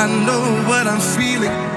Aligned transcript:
I 0.00 0.06
know 0.06 0.68
what 0.68 0.86
I'm 0.86 1.00
feeling. 1.00 1.67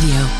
Radio. 0.00 0.39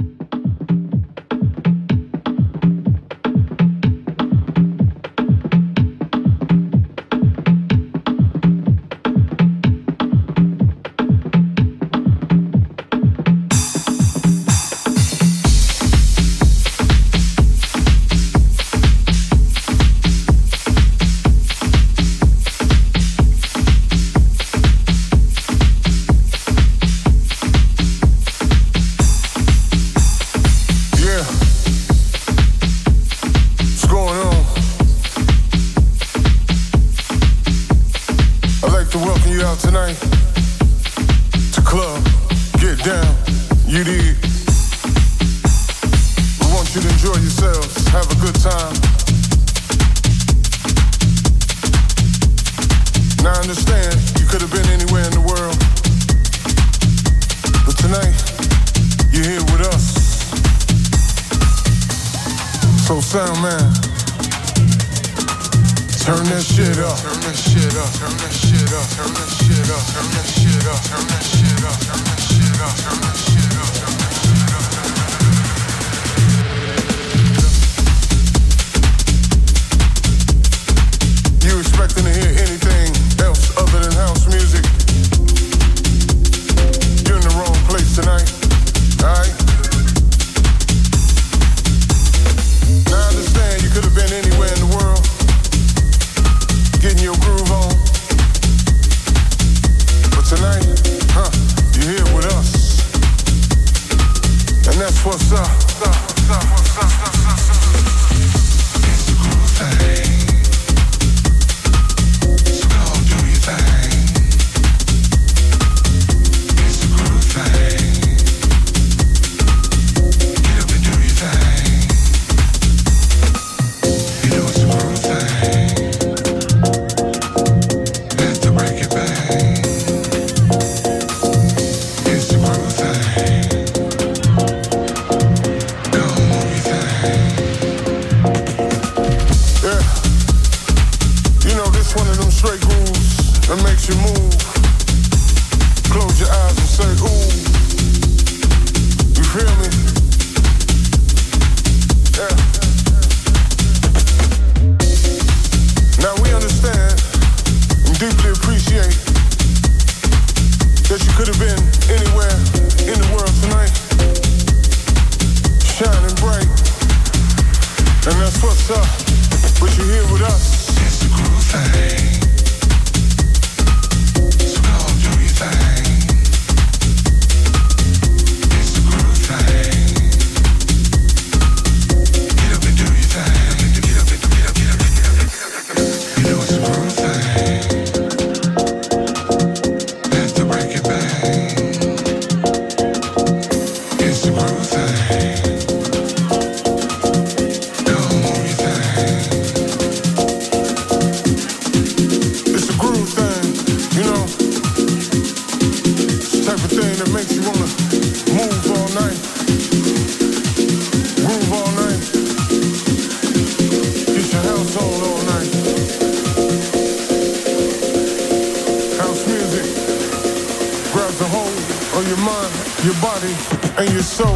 on 221.95 222.07
your 222.07 222.17
mind, 222.17 222.53
your 222.85 222.95
body, 223.01 223.35
and 223.77 223.91
your 223.91 224.01
soul. 224.01 224.35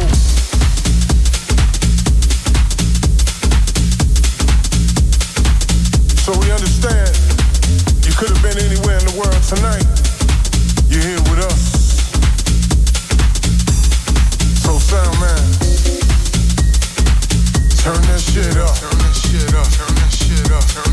So 6.20 6.32
we 6.40 6.50
understand 6.52 7.16
you 8.04 8.12
could 8.12 8.28
have 8.28 8.42
been 8.42 8.58
anywhere 8.58 8.98
in 8.98 9.06
the 9.06 9.16
world 9.16 9.42
tonight. 9.48 9.86
You're 10.90 11.02
here 11.02 11.22
with 11.30 11.44
us. 11.44 11.62
So 14.60 14.78
sound 14.78 15.16
man, 15.20 15.44
turn 17.80 18.02
that 18.10 18.20
shit 18.20 18.56
up. 18.58 18.76
Turn 18.76 18.98
that 18.98 19.14
shit 19.16 19.54
up. 19.54 19.68
Turn 19.72 19.94
that 19.94 20.12
shit 20.12 20.50
up. 20.52 20.64
Turn 20.68 20.85